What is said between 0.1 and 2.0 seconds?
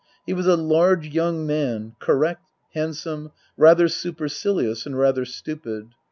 He was a large young man,